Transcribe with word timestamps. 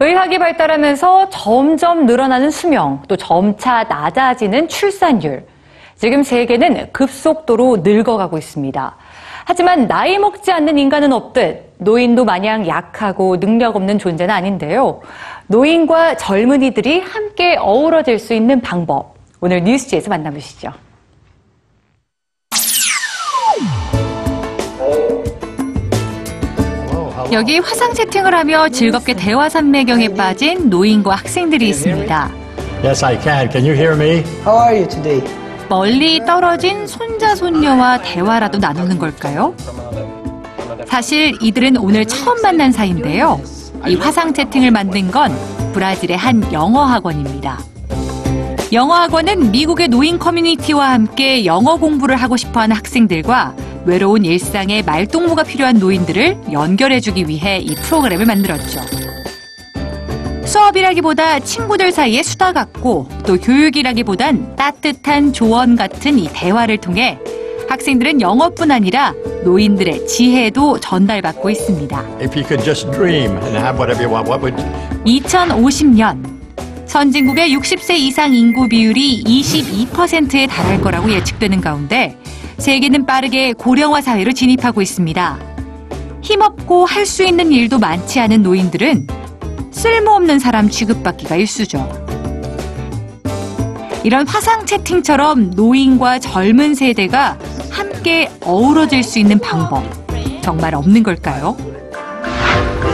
의학이 0.00 0.38
발달하면서 0.38 1.30
점점 1.30 2.06
늘어나는 2.06 2.52
수명, 2.52 3.02
또 3.08 3.16
점차 3.16 3.82
낮아지는 3.82 4.68
출산율. 4.68 5.44
지금 5.96 6.22
세계는 6.22 6.92
급속도로 6.92 7.78
늙어가고 7.82 8.38
있습니다. 8.38 8.96
하지만 9.44 9.88
나이 9.88 10.16
먹지 10.18 10.52
않는 10.52 10.78
인간은 10.78 11.12
없듯 11.12 11.74
노인도 11.78 12.24
마냥 12.24 12.68
약하고 12.68 13.40
능력 13.40 13.74
없는 13.74 13.98
존재는 13.98 14.32
아닌데요. 14.32 15.00
노인과 15.48 16.16
젊은이들이 16.16 17.00
함께 17.00 17.56
어우러질 17.56 18.20
수 18.20 18.34
있는 18.34 18.60
방법. 18.60 19.16
오늘 19.40 19.64
뉴스지에서 19.64 20.10
만나보시죠. 20.10 20.70
여기 27.30 27.58
화상 27.58 27.92
채팅을 27.92 28.34
하며 28.34 28.68
즐겁게 28.70 29.12
대화 29.14 29.48
산매경에 29.48 30.14
빠진 30.14 30.70
노인과 30.70 31.14
학생들이 31.16 31.68
있습니다. 31.68 32.30
Yes, 32.82 33.04
I 33.04 33.20
can. 33.20 33.50
Can 33.50 33.64
you 33.66 33.74
hear 33.74 33.92
me? 33.94 34.24
How 34.46 34.58
are 34.58 34.76
you 34.78 34.88
today? 34.88 35.22
멀리 35.68 36.20
떨어진 36.24 36.86
손자 36.86 37.34
손녀와 37.34 38.00
대화라도 38.00 38.58
나누는 38.58 38.98
걸까요? 38.98 39.54
사실 40.86 41.36
이들은 41.42 41.76
오늘 41.76 42.06
처음 42.06 42.40
만난 42.40 42.72
사이인데요. 42.72 43.40
이 43.86 43.96
화상 43.96 44.32
채팅을 44.32 44.70
만든 44.70 45.10
건 45.10 45.36
브라질의 45.74 46.16
한 46.16 46.50
영어 46.52 46.84
학원입니다. 46.84 47.58
영어 48.72 48.94
학원은 48.94 49.50
미국의 49.50 49.88
노인 49.88 50.18
커뮤니티와 50.18 50.92
함께 50.92 51.44
영어 51.44 51.76
공부를 51.76 52.16
하고 52.16 52.38
싶어 52.38 52.60
하는 52.60 52.74
학생들과 52.76 53.54
외로운 53.88 54.26
일상에 54.26 54.82
말동무가 54.82 55.44
필요한 55.44 55.78
노인들을 55.78 56.52
연결해주기 56.52 57.26
위해 57.26 57.58
이 57.58 57.74
프로그램을 57.74 58.26
만들었죠. 58.26 58.80
수업이라기보다 60.44 61.40
친구들 61.40 61.90
사이의 61.90 62.22
수다 62.22 62.52
같고 62.52 63.08
또 63.26 63.38
교육이라기보단 63.38 64.56
따뜻한 64.56 65.32
조언 65.32 65.74
같은 65.74 66.18
이 66.18 66.28
대화를 66.30 66.76
통해 66.76 67.18
학생들은 67.70 68.20
영어뿐 68.20 68.70
아니라 68.70 69.14
노인들의 69.44 70.06
지혜도 70.06 70.80
전달받고 70.80 71.48
있습니다. 71.48 71.98
If 72.20 72.38
you 72.38 72.46
could 72.46 72.62
just 72.62 72.90
dream 72.90 73.32
and 73.38 73.56
have 73.56 73.78
whatever 73.78 74.04
you 74.04 74.12
want, 74.12 74.30
what 74.30 74.44
would 74.44 74.56
2050년 75.06 76.38
선진국의 76.84 77.56
60세 77.56 77.94
이상 77.96 78.34
인구 78.34 78.68
비율이 78.68 79.24
22%에 79.24 80.46
달할 80.46 80.80
거라고 80.82 81.10
예측되는 81.10 81.62
가운데 81.62 82.18
세계는 82.58 83.06
빠르게 83.06 83.52
고령화 83.52 84.00
사회로 84.00 84.32
진입하고 84.32 84.82
있습니다. 84.82 85.38
힘없고 86.22 86.84
할 86.84 87.06
수 87.06 87.22
있는 87.24 87.52
일도 87.52 87.78
많지 87.78 88.20
않은 88.20 88.42
노인들은 88.42 89.06
쓸모없는 89.70 90.38
사람 90.40 90.68
취급받기가 90.68 91.36
일쑤죠. 91.36 91.88
이런 94.04 94.26
화상 94.26 94.66
채팅처럼 94.66 95.50
노인과 95.50 96.18
젊은 96.18 96.74
세대가 96.74 97.38
함께 97.70 98.28
어우러질 98.42 99.02
수 99.02 99.18
있는 99.18 99.38
방법 99.38 99.84
정말 100.42 100.74
없는 100.74 101.02
걸까요? 101.02 101.56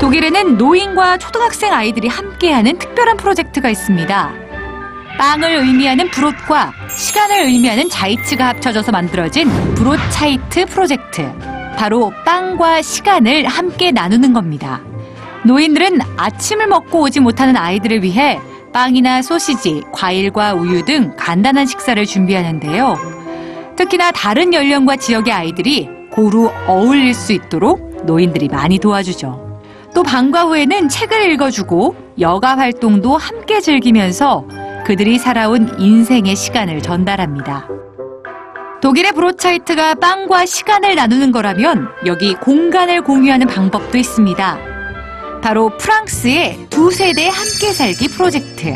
독일에는 0.00 0.58
노인과 0.58 1.18
초등학생 1.18 1.72
아이들이 1.72 2.08
함께하는 2.08 2.78
특별한 2.78 3.16
프로젝트가 3.16 3.70
있습니다. 3.70 4.32
빵을 5.18 5.56
의미하는 5.56 6.10
브롯과 6.10 6.72
시간을 6.88 7.42
의미하는 7.44 7.88
자이츠가 7.88 8.48
합쳐져서 8.48 8.92
만들어진 8.92 9.48
브롯차이트 9.74 10.66
프로젝트. 10.66 11.30
바로 11.76 12.12
빵과 12.24 12.82
시간을 12.82 13.46
함께 13.46 13.90
나누는 13.90 14.32
겁니다. 14.32 14.80
노인들은 15.44 16.00
아침을 16.16 16.66
먹고 16.68 17.00
오지 17.02 17.20
못하는 17.20 17.56
아이들을 17.56 18.02
위해 18.02 18.38
빵이나 18.72 19.22
소시지, 19.22 19.82
과일과 19.92 20.54
우유 20.54 20.84
등 20.84 21.14
간단한 21.16 21.66
식사를 21.66 22.04
준비하는데요. 22.06 22.96
특히나 23.76 24.12
다른 24.12 24.54
연령과 24.54 24.96
지역의 24.96 25.32
아이들이 25.32 25.88
고루 26.10 26.50
어울릴 26.66 27.14
수 27.14 27.32
있도록 27.32 28.04
노인들이 28.06 28.48
많이 28.48 28.78
도와주죠. 28.78 29.60
또 29.94 30.02
방과 30.02 30.44
후에는 30.44 30.88
책을 30.88 31.30
읽어주고 31.32 31.96
여가 32.20 32.56
활동도 32.56 33.16
함께 33.16 33.60
즐기면서 33.60 34.46
그들이 34.84 35.18
살아온 35.18 35.78
인생의 35.78 36.34
시간을 36.34 36.82
전달합니다. 36.82 37.68
독일의 38.80 39.12
브로차이트가 39.12 39.94
빵과 39.94 40.44
시간을 40.44 40.96
나누는 40.96 41.30
거라면 41.30 41.88
여기 42.04 42.34
공간을 42.34 43.02
공유하는 43.02 43.46
방법도 43.46 43.96
있습니다. 43.96 44.58
바로 45.40 45.76
프랑스의 45.76 46.66
두 46.68 46.90
세대 46.90 47.28
함께 47.28 47.72
살기 47.72 48.08
프로젝트. 48.08 48.74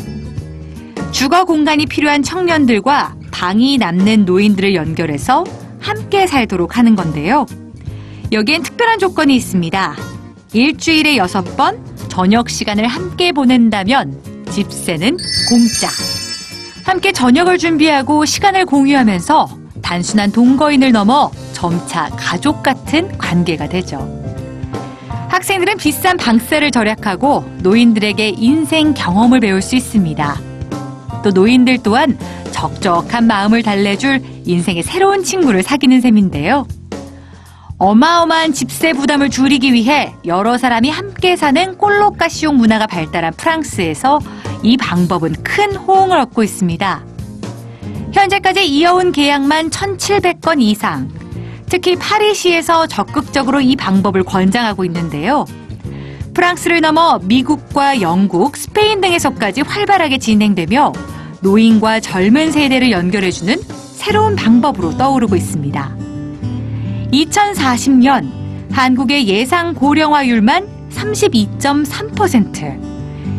주거 1.11 1.45
공간이 1.45 1.87
필요한 1.87 2.23
청년들과 2.23 3.17
방이 3.33 3.79
남는 3.79 4.27
노인들을 4.27 4.77
연결해서 4.77 5.45
함께 5.81 6.29
살도록 6.29 6.79
하는 6.79 6.95
건데요. 6.95 7.47
여기엔 8.31 8.63
특별한 8.63 9.01
조건이 9.01 9.35
있습니다. 9.35 9.97
일주일에 10.53 11.17
여섯 11.17 11.57
번 11.57 11.85
저녁 12.09 12.49
시간을 12.49 12.87
함께 12.87 13.33
보낸다면 13.33 14.36
집세는 14.51 15.17
공짜. 15.49 15.89
함께 16.85 17.13
저녁을 17.13 17.59
준비하고 17.59 18.25
시간을 18.25 18.65
공유하면서 18.65 19.49
단순한 19.83 20.33
동거인을 20.33 20.93
넘어 20.93 21.31
점차 21.53 22.09
가족 22.17 22.63
같은 22.63 23.17
관계가 23.19 23.69
되죠. 23.69 23.99
학생들은 25.29 25.77
비싼 25.77 26.17
방세를 26.17 26.71
절약하고 26.71 27.45
노인들에게 27.59 28.35
인생 28.39 28.95
경험을 28.95 29.41
배울 29.41 29.61
수 29.61 29.77
있습니다. 29.77 30.41
또 31.23 31.31
노인들 31.31 31.79
또한 31.83 32.19
적적한 32.53 33.27
마음을 33.27 33.63
달래줄 33.63 34.23
인생의 34.45 34.83
새로운 34.83 35.23
친구를 35.25 35.63
사귀는 35.63 36.01
셈인데요. 36.01 36.67
어마어마한 37.79 38.55
집세 38.55 38.93
부담을 38.95 39.29
줄이기 39.29 39.73
위해 39.73 40.15
여러 40.25 40.57
사람이 40.57 40.89
함께 40.89 41.37
사는 41.37 41.77
꼴로까시용 41.77 42.57
문화가 42.57 42.87
발달한 42.87 43.35
프랑스에서 43.35 44.21
이 44.67 44.77
방법은 44.77 45.45
큰 45.45 45.77
호응을 45.77 46.19
얻고 46.19 46.43
있습니다. 46.43 47.05
현재까지 48.13 48.67
이어온 48.67 49.13
계약만 49.13 49.71
1,700건 49.71 50.61
이상. 50.61 51.09
특히 51.67 51.95
파리시에서 51.95 52.89
적극적으로 52.89 53.61
이 53.61 53.77
방법을 53.77 54.25
권장하고 54.25 54.85
있는데요. 54.87 55.45
프랑스를 56.35 56.81
넘어 56.81 57.21
미국과 57.23 58.01
영국, 58.01 58.57
스페인 58.57 59.01
등에서까지 59.01 59.61
활발하게 59.61 60.19
진행되며 60.19 60.93
노인과 61.43 62.01
젊은 62.01 62.51
세대를 62.51 62.91
연결해주는 62.91 63.57
새로운 63.95 64.35
방법으로 64.35 64.97
떠오르고 64.97 65.37
있습니다. 65.37 65.97
2040년 67.13 68.33
한국의 68.73 69.29
예상 69.29 69.75
고령화율만 69.75 70.89
32.3%. 70.91 72.96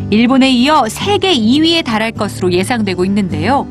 일본에 0.10 0.50
이어 0.52 0.86
세계 0.90 1.34
2위에 1.34 1.84
달할 1.84 2.12
것으로 2.14 2.52
예상되고 2.54 3.04
있는데요. 3.06 3.68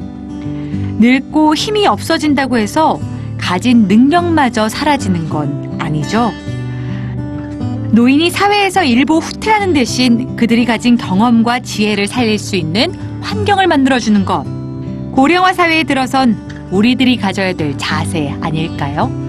늙고 0.99 1.55
힘이 1.55 1.87
없어진다고 1.87 2.59
해서 2.59 3.01
가진 3.39 3.89
능력마저 3.89 4.69
사라지는 4.69 5.29
건 5.29 5.77
아니죠. 5.79 6.33
노인이 7.93 8.29
사회에서 8.31 8.85
일부 8.85 9.19
후퇴하는 9.19 9.73
대신 9.73 10.37
그들이 10.37 10.67
가진 10.67 10.99
경험과 10.99 11.61
지혜를 11.61 12.07
살릴 12.07 12.39
수 12.39 12.57
있는 12.57 12.93
환경을 13.23 13.67
만들어주는 13.67 14.25
것. 14.27 14.45
고령화 15.13 15.55
사회에 15.55 15.85
들어선 15.85 16.69
우리들이 16.71 17.17
가져야 17.17 17.55
될 17.55 17.79
자세 17.79 18.35
아닐까요? 18.43 19.26